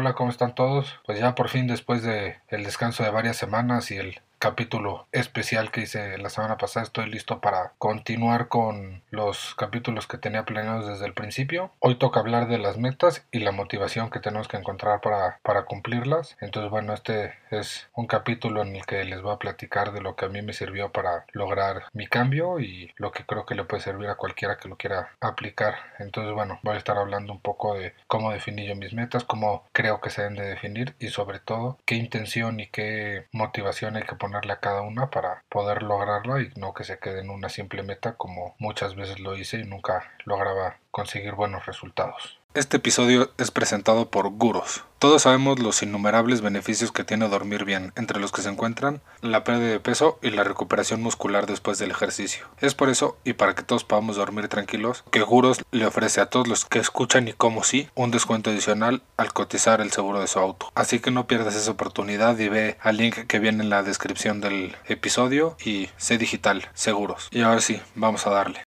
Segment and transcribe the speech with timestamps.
[0.00, 0.98] Hola, ¿cómo están todos?
[1.04, 5.70] Pues ya por fin después de el descanso de varias semanas y el capítulo especial
[5.70, 6.84] que hice la semana pasada.
[6.84, 11.72] Estoy listo para continuar con los capítulos que tenía planeados desde el principio.
[11.78, 15.66] Hoy toca hablar de las metas y la motivación que tenemos que encontrar para, para
[15.66, 16.38] cumplirlas.
[16.40, 20.16] Entonces, bueno, este es un capítulo en el que les voy a platicar de lo
[20.16, 23.64] que a mí me sirvió para lograr mi cambio y lo que creo que le
[23.64, 25.74] puede servir a cualquiera que lo quiera aplicar.
[25.98, 29.68] Entonces, bueno, voy a estar hablando un poco de cómo definí yo mis metas, cómo
[29.72, 34.04] creo que se deben de definir y sobre todo qué intención y qué motivación hay
[34.04, 37.48] que poner a cada una para poder lograrla y no que se quede en una
[37.48, 42.39] simple meta como muchas veces lo hice y nunca lograba conseguir buenos resultados.
[42.52, 44.82] Este episodio es presentado por Guros.
[44.98, 49.44] Todos sabemos los innumerables beneficios que tiene dormir bien, entre los que se encuentran la
[49.44, 52.48] pérdida de peso y la recuperación muscular después del ejercicio.
[52.60, 56.26] Es por eso, y para que todos podamos dormir tranquilos, que Guros le ofrece a
[56.26, 60.26] todos los que escuchan y como sí un descuento adicional al cotizar el seguro de
[60.26, 60.72] su auto.
[60.74, 64.40] Así que no pierdas esa oportunidad y ve al link que viene en la descripción
[64.40, 67.28] del episodio y sé digital, seguros.
[67.30, 68.64] Y ahora sí, vamos a darle.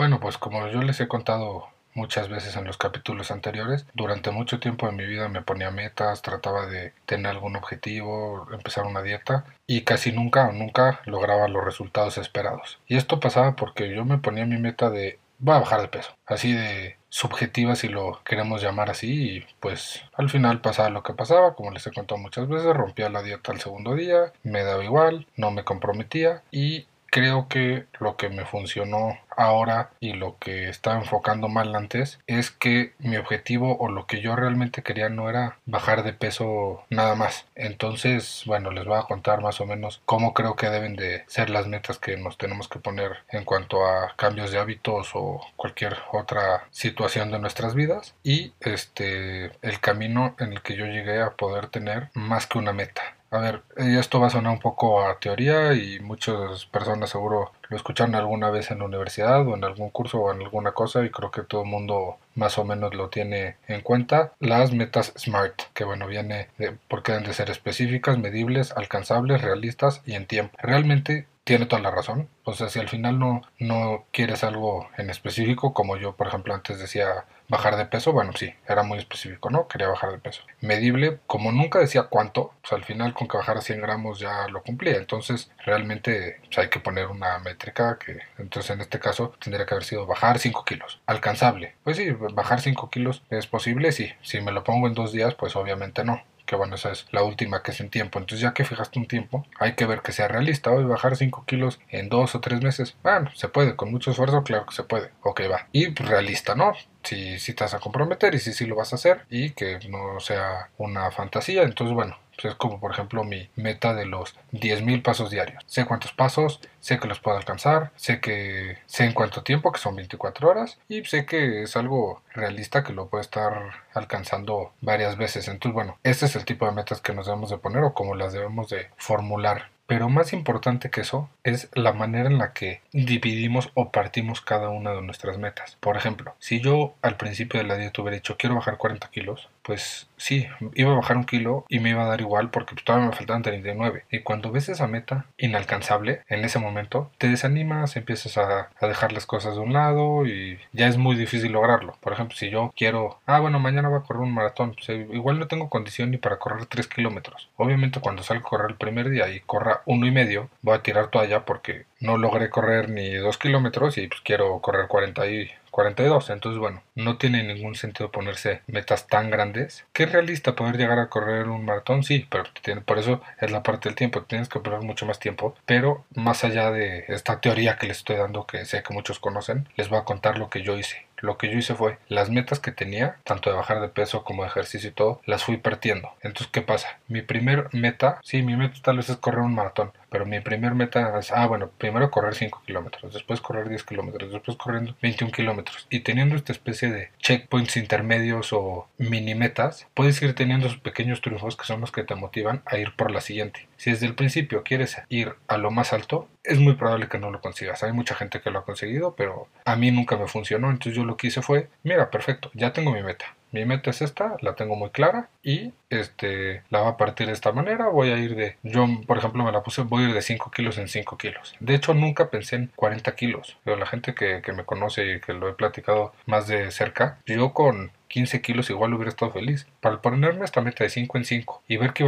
[0.00, 4.58] Bueno, pues como yo les he contado muchas veces en los capítulos anteriores, durante mucho
[4.58, 9.44] tiempo de mi vida me ponía metas, trataba de tener algún objetivo, empezar una dieta
[9.66, 12.78] y casi nunca o nunca lograba los resultados esperados.
[12.86, 16.16] Y esto pasaba porque yo me ponía mi meta de voy a bajar de peso,
[16.24, 21.12] así de subjetiva si lo queremos llamar así y pues al final pasaba lo que
[21.12, 24.82] pasaba, como les he contado muchas veces, rompía la dieta al segundo día, me daba
[24.82, 30.68] igual, no me comprometía y creo que lo que me funcionó ahora y lo que
[30.68, 35.30] estaba enfocando mal antes es que mi objetivo o lo que yo realmente quería no
[35.30, 37.46] era bajar de peso nada más.
[37.54, 41.50] Entonces, bueno, les voy a contar más o menos cómo creo que deben de ser
[41.50, 45.96] las metas que nos tenemos que poner en cuanto a cambios de hábitos o cualquier
[46.12, 51.30] otra situación de nuestras vidas y este el camino en el que yo llegué a
[51.30, 53.02] poder tener más que una meta.
[53.32, 57.76] A ver, esto va a sonar un poco a teoría y muchas personas seguro lo
[57.76, 61.10] escucharon alguna vez en la universidad o en algún curso o en alguna cosa y
[61.10, 64.32] creo que todo el mundo más o menos lo tiene en cuenta.
[64.40, 70.02] Las metas SMART, que bueno, viene de, porque deben de ser específicas, medibles, alcanzables, realistas
[70.04, 70.58] y en tiempo.
[70.60, 72.28] Realmente tiene toda la razón.
[72.44, 76.54] O sea, si al final no, no quieres algo en específico, como yo, por ejemplo,
[76.54, 79.66] antes decía bajar de peso, bueno, sí, era muy específico, ¿no?
[79.66, 80.42] Quería bajar de peso.
[80.60, 84.62] Medible, como nunca decía cuánto, pues al final con que bajara 100 gramos ya lo
[84.62, 84.96] cumplía.
[84.96, 89.74] Entonces, realmente pues, hay que poner una métrica que, entonces en este caso, tendría que
[89.74, 91.00] haber sido bajar 5 kilos.
[91.06, 91.74] Alcanzable.
[91.82, 94.12] Pues sí, bajar 5 kilos es posible, sí.
[94.22, 97.22] Si me lo pongo en dos días, pues obviamente no que bueno, esa es la
[97.22, 98.18] última que es en tiempo.
[98.18, 100.72] Entonces ya que fijaste un tiempo, hay que ver que sea realista.
[100.72, 104.42] Hoy bajar 5 kilos en 2 o 3 meses, bueno, se puede, con mucho esfuerzo,
[104.42, 105.12] claro que se puede.
[105.22, 105.68] Ok, va.
[105.70, 106.72] Y pues, realista, ¿no?
[107.04, 109.78] Si, si te vas a comprometer y si sí lo vas a hacer y que
[109.88, 111.62] no sea una fantasía.
[111.62, 115.62] Entonces, bueno, pues es como por ejemplo mi meta de los 10.000 pasos diarios.
[115.66, 119.80] Sé cuántos pasos, sé que los puedo alcanzar, sé que sé en cuánto tiempo, que
[119.80, 123.52] son 24 horas, y sé que es algo realista que lo puedo estar
[123.94, 125.48] alcanzando varias veces.
[125.48, 128.14] Entonces, bueno, este es el tipo de metas que nos debemos de poner o como
[128.14, 129.68] las debemos de formular.
[129.90, 134.68] Pero más importante que eso es la manera en la que dividimos o partimos cada
[134.68, 135.76] una de nuestras metas.
[135.80, 139.48] Por ejemplo, si yo al principio de la dieta hubiera dicho quiero bajar 40 kilos,
[139.62, 143.08] pues sí, iba a bajar un kilo y me iba a dar igual porque todavía
[143.08, 144.04] me faltaban 39.
[144.10, 149.12] Y cuando ves esa meta inalcanzable, en ese momento, te desanimas, empiezas a, a, dejar
[149.12, 151.96] las cosas de un lado y ya es muy difícil lograrlo.
[152.00, 155.38] Por ejemplo, si yo quiero, ah, bueno, mañana voy a correr un maratón, pues, igual
[155.38, 157.48] no tengo condición ni para correr 3 kilómetros.
[157.56, 160.82] Obviamente cuando salgo a correr el primer día y corra uno y medio, voy a
[160.82, 165.50] tirar toalla porque no logré correr ni 2 kilómetros y pues quiero correr 40 y
[165.80, 166.30] 42.
[166.30, 169.86] Entonces, bueno, no tiene ningún sentido ponerse metas tan grandes.
[169.92, 172.02] ¿Qué es realista poder llegar a correr un maratón?
[172.02, 172.44] Sí, pero
[172.84, 174.22] por eso es la parte del tiempo.
[174.22, 175.54] Tienes que poner mucho más tiempo.
[175.64, 179.68] Pero más allá de esta teoría que les estoy dando, que sé que muchos conocen,
[179.76, 181.06] les voy a contar lo que yo hice.
[181.20, 184.42] Lo que yo hice fue las metas que tenía, tanto de bajar de peso como
[184.42, 186.10] de ejercicio y todo, las fui partiendo.
[186.22, 186.98] Entonces, ¿qué pasa?
[187.08, 190.74] Mi primer meta, sí, mi meta tal vez es correr un maratón, pero mi primer
[190.74, 195.32] meta es, ah, bueno, primero correr 5 kilómetros, después correr 10 kilómetros, después corriendo 21
[195.32, 195.86] kilómetros.
[195.90, 201.20] Y teniendo esta especie de checkpoints intermedios o mini metas, puedes ir teniendo esos pequeños
[201.20, 203.68] triunfos que son los que te motivan a ir por la siguiente.
[203.76, 207.30] Si desde el principio quieres ir a lo más alto, es muy probable que no
[207.30, 207.82] lo consigas.
[207.82, 210.70] Hay mucha gente que lo ha conseguido, pero a mí nunca me funcionó.
[210.70, 213.36] Entonces yo lo que hice fue, mira, perfecto, ya tengo mi meta.
[213.52, 217.32] Mi meta es esta, la tengo muy clara y este la va a partir de
[217.32, 220.14] esta manera, voy a ir de, yo por ejemplo me la puse, voy a ir
[220.14, 221.54] de 5 kilos en 5 kilos.
[221.60, 225.20] De hecho nunca pensé en 40 kilos, pero la gente que, que me conoce y
[225.20, 229.66] que lo he platicado más de cerca, yo con 15 kilos igual hubiera estado feliz.
[229.80, 232.06] Para ponerme esta meta de 5 en 5 y ver que,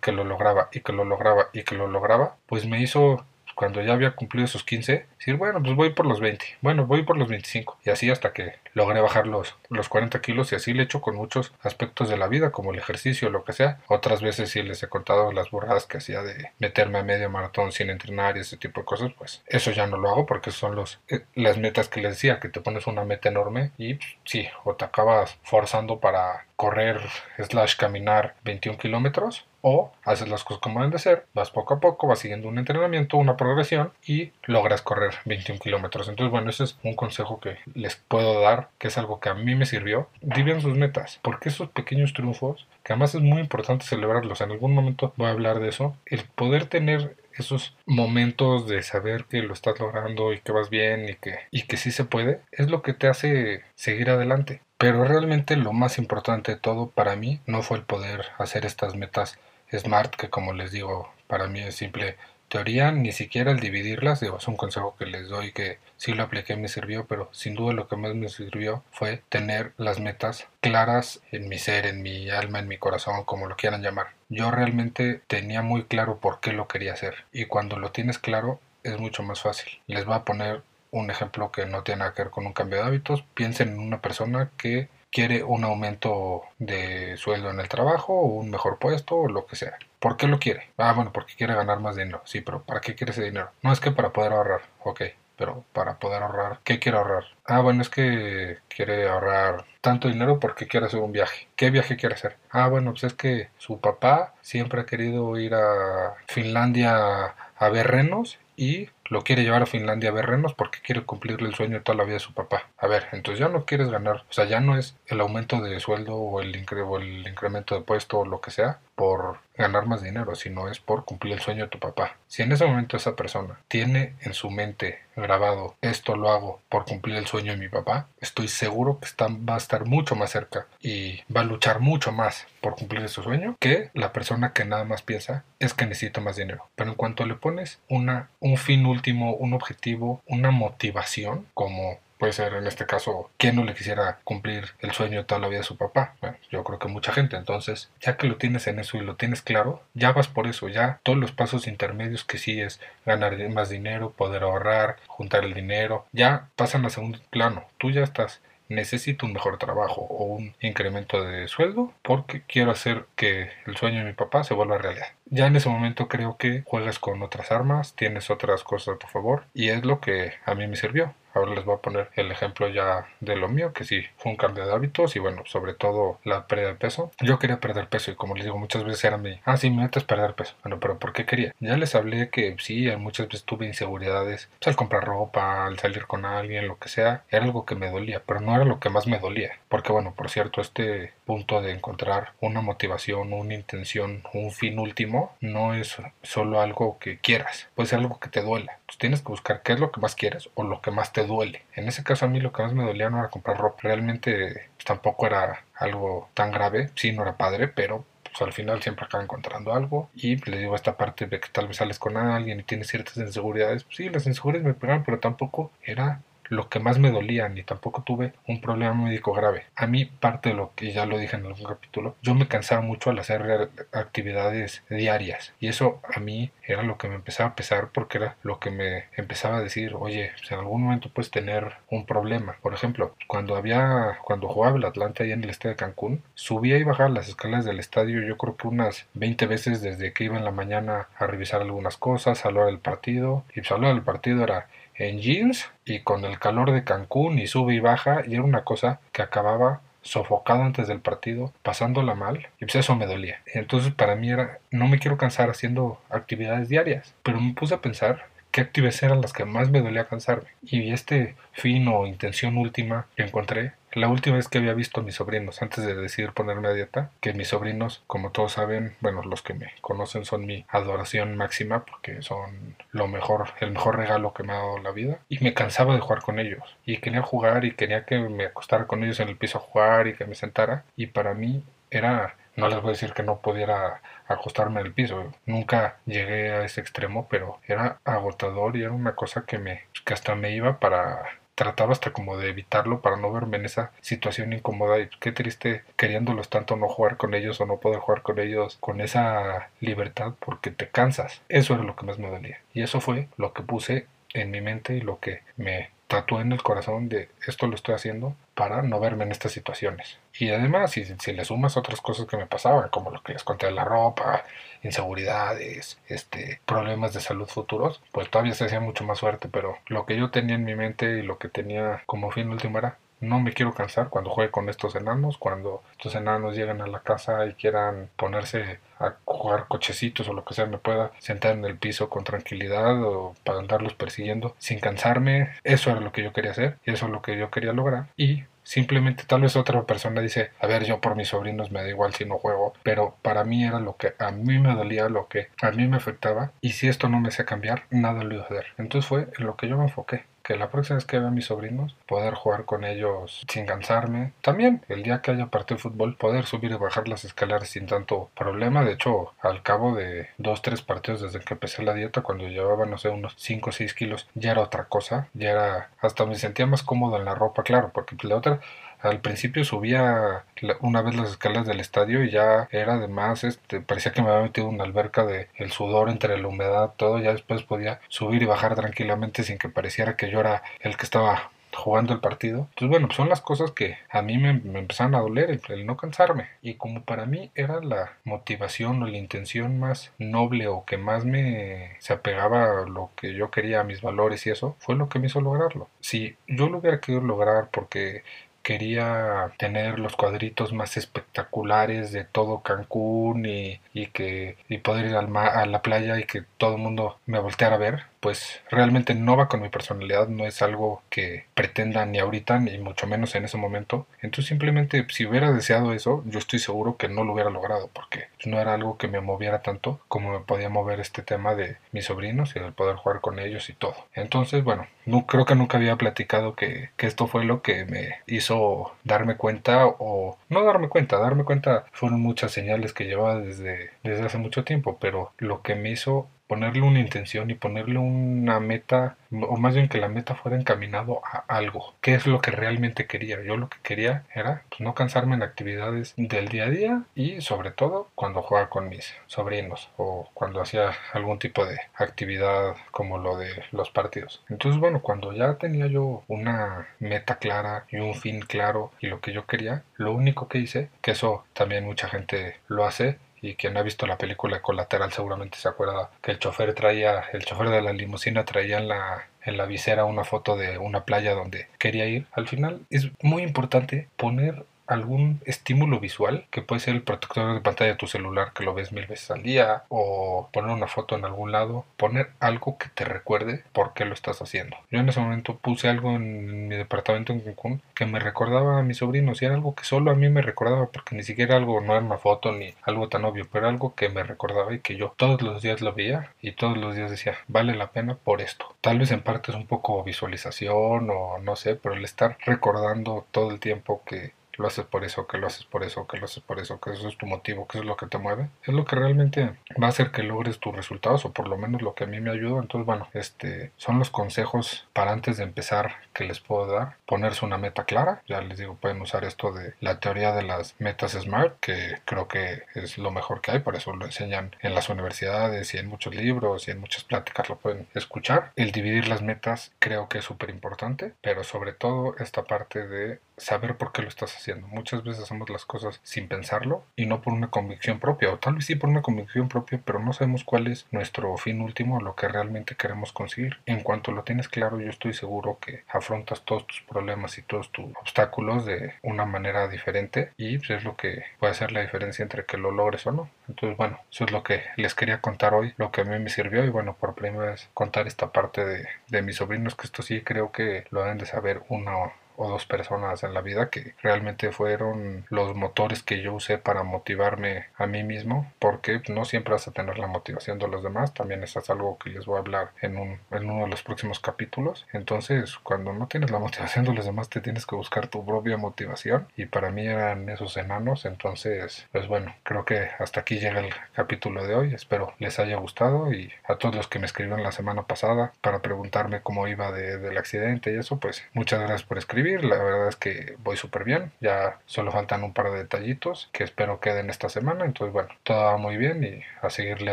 [0.00, 3.24] que lo lograba y que lo lograba y que lo lograba, pues me hizo
[3.58, 7.02] cuando ya había cumplido esos 15, decir, bueno, pues voy por los 20, bueno, voy
[7.02, 7.80] por los 25.
[7.84, 11.00] Y así hasta que logré bajar los, los 40 kilos y así le he hecho
[11.00, 13.80] con muchos aspectos de la vida, como el ejercicio, lo que sea.
[13.88, 17.72] Otras veces sí les he contado las burradas que hacía de meterme a medio maratón
[17.72, 20.76] sin entrenar y ese tipo de cosas, pues eso ya no lo hago porque son
[20.76, 24.46] los, eh, las metas que les decía, que te pones una meta enorme y sí,
[24.62, 27.00] o te acabas forzando para correr
[27.38, 31.80] slash caminar 21 kilómetros o haces las cosas como deben de ser, vas poco a
[31.80, 36.08] poco, vas siguiendo un entrenamiento, una progresión y logras correr 21 kilómetros.
[36.08, 39.34] Entonces, bueno, ese es un consejo que les puedo dar, que es algo que a
[39.34, 40.08] mí me sirvió.
[40.20, 44.74] Dividan sus metas, porque esos pequeños triunfos, que además es muy importante celebrarlos, en algún
[44.74, 49.52] momento voy a hablar de eso, el poder tener esos momentos de saber que lo
[49.52, 52.82] estás logrando y que vas bien y que, y que sí se puede, es lo
[52.82, 54.60] que te hace seguir adelante.
[54.78, 58.94] Pero realmente lo más importante de todo para mí no fue el poder hacer estas
[58.94, 59.38] metas
[59.72, 62.16] SMART, que como les digo, para mí es simple
[62.48, 66.22] teoría, ni siquiera el dividirlas, digo, es un consejo que les doy que sí lo
[66.22, 70.46] apliqué me sirvió, pero sin duda lo que más me sirvió fue tener las metas
[70.60, 74.08] claras en mi ser, en mi alma, en mi corazón, como lo quieran llamar.
[74.28, 78.60] Yo realmente tenía muy claro por qué lo quería hacer y cuando lo tienes claro
[78.82, 79.80] es mucho más fácil.
[79.86, 82.84] Les voy a poner un ejemplo que no tiene que ver con un cambio de
[82.84, 83.24] hábitos.
[83.34, 88.50] Piensen en una persona que quiere un aumento de sueldo en el trabajo o un
[88.50, 89.78] mejor puesto o lo que sea.
[90.00, 90.70] ¿Por qué lo quiere?
[90.76, 92.22] Ah, bueno, porque quiere ganar más dinero.
[92.24, 93.50] Sí, pero ¿para qué quiere ese dinero?
[93.62, 94.62] No es que para poder ahorrar.
[94.84, 95.02] Ok,
[95.36, 97.24] pero para poder ahorrar, ¿qué quiere ahorrar?
[97.44, 101.48] Ah, bueno, es que quiere ahorrar tanto dinero porque quiere hacer un viaje.
[101.56, 102.36] ¿Qué viaje quiere hacer?
[102.50, 107.88] Ah, bueno, pues es que su papá siempre ha querido ir a Finlandia a ver
[107.88, 111.74] renos y lo quiere llevar a Finlandia a ver renos porque quiere cumplirle el sueño
[111.74, 112.68] de toda la vida de su papá.
[112.78, 115.80] A ver, entonces ya no quieres ganar, o sea, ya no es el aumento de
[115.80, 120.02] sueldo o el, o el incremento de puesto o lo que sea por ganar más
[120.02, 122.16] dinero, sino es por cumplir el sueño de tu papá.
[122.28, 126.84] Si en ese momento esa persona tiene en su mente grabado esto lo hago por
[126.84, 130.30] cumplir el sueño de mi papá, estoy seguro que está, va a estar mucho más
[130.30, 134.64] cerca y va a luchar mucho más por cumplir su sueño que la persona que
[134.64, 136.68] nada más piensa es que necesito más dinero.
[136.76, 142.32] Pero en cuanto le pones una, un fin último, un objetivo, una motivación, como puede
[142.32, 145.58] ser en este caso, ¿quién no le quisiera cumplir el sueño de toda la vida
[145.58, 146.16] de su papá?
[146.20, 147.36] Bueno, yo creo que mucha gente.
[147.36, 150.68] Entonces, ya que lo tienes en eso y lo tienes claro, ya vas por eso,
[150.68, 155.54] ya todos los pasos intermedios que sí es ganar más dinero, poder ahorrar, juntar el
[155.54, 157.64] dinero, ya pasan a segundo plano.
[157.78, 163.06] Tú ya estás necesito un mejor trabajo o un incremento de sueldo porque quiero hacer
[163.16, 165.08] que el sueño de mi papá se vuelva realidad.
[165.26, 169.06] Ya en ese momento creo que juegas con otras armas, tienes otras cosas a tu
[169.06, 171.14] favor y es lo que a mí me sirvió.
[171.34, 174.36] Ahora les voy a poner el ejemplo ya de lo mío, que sí fue un
[174.36, 177.12] cambio de hábitos y bueno, sobre todo la pérdida de peso.
[177.20, 179.78] Yo quería perder peso y como les digo, muchas veces era mi, ah, sí, mi
[179.78, 180.54] meta es perder peso.
[180.62, 181.54] Bueno, pero ¿por qué quería?
[181.60, 186.06] Ya les hablé que sí, muchas veces tuve inseguridades pues, al comprar ropa, al salir
[186.06, 187.24] con alguien, lo que sea.
[187.30, 189.58] Era algo que me dolía, pero no era lo que más me dolía.
[189.68, 195.36] Porque bueno, por cierto, este punto de encontrar una motivación, una intención, un fin último,
[195.40, 198.78] no es solo algo que quieras, puede ser algo que te duela.
[198.86, 201.26] Tú tienes que buscar qué es lo que más quieres o lo que más te
[201.28, 201.62] duele.
[201.74, 203.82] En ese caso a mí lo que más me dolía no era comprar ropa.
[203.82, 206.90] Realmente pues, tampoco era algo tan grave.
[206.96, 210.10] Sí, no era padre, pero pues, al final siempre acaba encontrando algo.
[210.14, 212.88] Y pues, le digo esta parte de que tal vez sales con alguien y tienes
[212.88, 213.84] ciertas inseguridades.
[213.84, 217.62] Pues, sí, las inseguridades me pegaron, pero tampoco era lo que más me dolía, ni
[217.62, 219.64] tampoco tuve un problema médico grave.
[219.76, 222.80] A mí, parte de lo que ya lo dije en algún capítulo, yo me cansaba
[222.80, 225.52] mucho al hacer actividades diarias.
[225.60, 228.70] Y eso a mí era lo que me empezaba a pesar porque era lo que
[228.70, 232.56] me empezaba a decir, oye, pues en algún momento puedes tener un problema.
[232.62, 236.78] Por ejemplo, cuando había, cuando jugaba el Atlanta ahí en el estadio de Cancún, subía
[236.78, 240.36] y bajaba las escaleras del estadio yo creo que unas 20 veces desde que iba
[240.36, 243.44] en la mañana a revisar algunas cosas, a lo del partido.
[243.54, 247.46] Y pues a del partido era en jeans y con el calor de Cancún y
[247.46, 252.48] sube y baja y era una cosa que acababa sofocado antes del partido, pasándola mal,
[252.58, 253.42] y pues eso me dolía.
[253.46, 257.82] Entonces para mí era, no me quiero cansar haciendo actividades diarias, pero me puse a
[257.82, 260.48] pensar qué actividades eran las que más me dolía cansarme.
[260.62, 265.02] Y este fin o intención última que encontré la última vez que había visto a
[265.02, 269.22] mis sobrinos, antes de decidir ponerme a dieta, que mis sobrinos, como todos saben, bueno,
[269.22, 274.34] los que me conocen son mi adoración máxima porque son lo mejor, el mejor regalo
[274.34, 275.20] que me ha dado la vida.
[275.28, 276.62] Y me cansaba de jugar con ellos.
[276.84, 280.06] Y quería jugar y quería que me acostara con ellos en el piso a jugar
[280.06, 280.84] y que me sentara.
[280.96, 284.92] Y para mí era no les voy a decir que no pudiera acostarme en el
[284.92, 285.32] piso.
[285.46, 290.14] Nunca llegué a ese extremo, pero era agotador y era una cosa que me que
[290.14, 291.24] hasta me iba para
[291.54, 295.82] trataba hasta como de evitarlo para no verme en esa situación incómoda y qué triste
[295.96, 300.34] queriéndolos tanto no jugar con ellos o no poder jugar con ellos con esa libertad
[300.38, 301.42] porque te cansas.
[301.48, 302.60] Eso era lo que más me dolía.
[302.74, 306.52] Y eso fue lo que puse en mi mente y lo que me tatué en
[306.52, 310.18] el corazón de esto lo estoy haciendo para no verme en estas situaciones.
[310.38, 313.44] Y además, si, si le sumas otras cosas que me pasaban, como lo que les
[313.44, 314.44] conté de la ropa,
[314.82, 320.06] inseguridades, este, problemas de salud futuros, pues todavía se hacía mucho más fuerte, pero lo
[320.06, 323.40] que yo tenía en mi mente y lo que tenía como fin último era no
[323.40, 327.46] me quiero cansar cuando juegue con estos enanos, cuando estos enanos lleguen a la casa
[327.46, 331.76] y quieran ponerse a jugar cochecitos o lo que sea, me pueda sentar en el
[331.76, 335.50] piso con tranquilidad o para andarlos persiguiendo sin cansarme.
[335.64, 338.06] Eso era lo que yo quería hacer y eso es lo que yo quería lograr.
[338.16, 341.88] Y Simplemente tal vez otra persona dice, a ver, yo por mis sobrinos me da
[341.88, 345.26] igual si no juego, pero para mí era lo que a mí me dolía, lo
[345.26, 348.42] que a mí me afectaba, y si esto no me hacía cambiar, nada lo iba
[348.42, 348.66] a hacer.
[348.76, 351.30] Entonces fue en lo que yo me enfoqué que la próxima vez que vea a
[351.30, 354.32] mis sobrinos, poder jugar con ellos sin cansarme.
[354.40, 357.84] También, el día que haya partido de fútbol, poder subir y bajar las escaleras sin
[357.84, 358.82] tanto problema.
[358.82, 362.86] De hecho, al cabo de dos, tres partidos desde que empecé la dieta, cuando llevaba,
[362.86, 365.28] no sé, unos 5 o 6 kilos, ya era otra cosa.
[365.34, 368.60] Ya era, hasta me sentía más cómodo en la ropa, claro, porque la otra
[369.00, 370.44] al principio subía
[370.80, 374.42] una vez las escaleras del estadio y ya era además, este, parecía que me había
[374.42, 378.46] metido una alberca de el sudor entre la humedad, todo, ya después podía subir y
[378.46, 382.66] bajar tranquilamente sin que pareciera que yo era el que estaba jugando el partido.
[382.70, 386.48] Entonces, bueno, son las cosas que a mí me, empezaron a doler, el, no cansarme.
[386.62, 391.24] Y como para mí era la motivación o la intención más noble o que más
[391.24, 395.08] me se apegaba a lo que yo quería, a mis valores y eso, fue lo
[395.08, 395.88] que me hizo lograrlo.
[396.00, 398.22] Si yo lo hubiera querido lograr porque
[398.62, 403.80] quería tener los cuadritos más espectaculares de todo Cancún y,
[404.12, 407.76] que y poder ir al a la playa y que todo el mundo me volteara
[407.76, 412.18] a ver pues realmente no va con mi personalidad, no es algo que pretenda ni
[412.18, 414.06] ahorita ni mucho menos en ese momento.
[414.20, 418.28] Entonces simplemente si hubiera deseado eso, yo estoy seguro que no lo hubiera logrado porque
[418.44, 422.06] no era algo que me moviera tanto como me podía mover este tema de mis
[422.06, 423.94] sobrinos y el poder jugar con ellos y todo.
[424.14, 428.16] Entonces, bueno, no creo que nunca había platicado que, que esto fue lo que me
[428.26, 433.90] hizo darme cuenta o no darme cuenta, darme cuenta fueron muchas señales que llevaba desde,
[434.02, 438.58] desde hace mucho tiempo, pero lo que me hizo ponerle una intención y ponerle una
[438.58, 441.94] meta, o más bien que la meta fuera encaminado a algo.
[442.00, 443.42] ¿Qué es lo que realmente quería?
[443.42, 447.40] Yo lo que quería era pues, no cansarme en actividades del día a día y
[447.42, 453.18] sobre todo cuando jugaba con mis sobrinos o cuando hacía algún tipo de actividad como
[453.18, 454.42] lo de los partidos.
[454.48, 459.20] Entonces, bueno, cuando ya tenía yo una meta clara y un fin claro y lo
[459.20, 463.54] que yo quería, lo único que hice, que eso también mucha gente lo hace, y
[463.54, 467.70] quien ha visto la película Colateral seguramente se acuerda que el chofer traía, el chofer
[467.70, 471.68] de la limusina traía en la, en la visera una foto de una playa donde
[471.78, 472.26] quería ir.
[472.32, 477.60] Al final es muy importante poner algún estímulo visual, que puede ser el protector de
[477.60, 481.16] pantalla de tu celular que lo ves mil veces al día, o poner una foto
[481.16, 484.76] en algún lado, poner algo que te recuerde por qué lo estás haciendo.
[484.90, 488.82] Yo en ese momento puse algo en mi departamento en Cancún que me recordaba a
[488.82, 491.80] mis sobrinos y era algo que solo a mí me recordaba porque ni siquiera algo,
[491.80, 494.96] no era una foto ni algo tan obvio, pero algo que me recordaba y que
[494.96, 498.40] yo todos los días lo veía y todos los días decía, vale la pena por
[498.40, 498.74] esto.
[498.80, 503.26] Tal vez en parte es un poco visualización o no sé, pero el estar recordando
[503.30, 506.24] todo el tiempo que lo haces por eso, que lo haces por eso, que lo
[506.24, 508.48] haces por eso, que eso es tu motivo, que eso es lo que te mueve,
[508.62, 511.82] es lo que realmente va a hacer que logres tus resultados o por lo menos
[511.82, 512.60] lo que a mí me ayuda.
[512.60, 516.96] Entonces, bueno, este son los consejos para antes de empezar que les puedo dar.
[517.06, 520.74] Ponerse una meta clara, ya les digo, pueden usar esto de la teoría de las
[520.78, 524.74] metas SMART, que creo que es lo mejor que hay, por eso lo enseñan en
[524.74, 528.52] las universidades y en muchos libros y en muchas pláticas lo pueden escuchar.
[528.56, 533.20] El dividir las metas creo que es súper importante, pero sobre todo esta parte de
[533.38, 534.66] saber por qué lo estás haciendo.
[534.68, 538.54] Muchas veces hacemos las cosas sin pensarlo y no por una convicción propia, o tal
[538.54, 542.14] vez sí por una convicción propia, pero no sabemos cuál es nuestro fin último, lo
[542.14, 543.58] que realmente queremos conseguir.
[543.66, 547.70] En cuanto lo tienes claro, yo estoy seguro que afrontas todos tus problemas y todos
[547.72, 552.22] tus obstáculos de una manera diferente y pues, es lo que puede hacer la diferencia
[552.22, 553.30] entre que lo logres o no.
[553.48, 556.30] Entonces, bueno, eso es lo que les quería contar hoy, lo que a mí me
[556.30, 560.02] sirvió y bueno, por primera vez contar esta parte de, de mis sobrinos, que esto
[560.02, 563.94] sí creo que lo deben de saber uno o dos personas en la vida que
[564.02, 569.52] realmente fueron los motores que yo usé para motivarme a mí mismo, porque no siempre
[569.52, 572.36] vas a tener la motivación de los demás, también eso es algo que les voy
[572.36, 574.86] a hablar en, un, en uno de los próximos capítulos.
[574.92, 578.56] Entonces, cuando no tienes la motivación de los demás, te tienes que buscar tu propia
[578.56, 583.60] motivación y para mí eran esos enanos, entonces, pues bueno, creo que hasta aquí llega
[583.60, 587.42] el capítulo de hoy, espero les haya gustado y a todos los que me escribieron
[587.42, 591.82] la semana pasada para preguntarme cómo iba de, del accidente y eso, pues muchas gracias
[591.82, 591.98] por
[592.36, 594.12] la verdad es que voy súper bien.
[594.20, 597.64] Ya solo faltan un par de detallitos que espero queden esta semana.
[597.64, 599.92] Entonces, bueno, todo va muy bien y a seguirle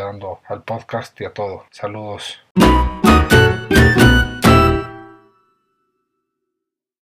[0.00, 1.66] dando al podcast y a todo.
[1.70, 2.40] Saludos.